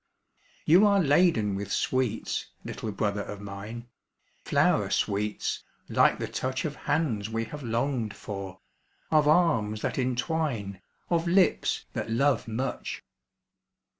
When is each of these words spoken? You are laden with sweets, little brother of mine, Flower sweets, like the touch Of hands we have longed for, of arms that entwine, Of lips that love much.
You 0.65 0.87
are 0.87 0.99
laden 0.99 1.53
with 1.53 1.71
sweets, 1.71 2.47
little 2.63 2.91
brother 2.91 3.21
of 3.21 3.39
mine, 3.39 3.87
Flower 4.43 4.89
sweets, 4.89 5.63
like 5.89 6.17
the 6.17 6.27
touch 6.27 6.65
Of 6.65 6.75
hands 6.75 7.29
we 7.29 7.43
have 7.45 7.61
longed 7.61 8.15
for, 8.15 8.61
of 9.11 9.27
arms 9.27 9.83
that 9.83 9.99
entwine, 9.99 10.81
Of 11.11 11.27
lips 11.27 11.85
that 11.93 12.09
love 12.09 12.47
much. 12.47 13.03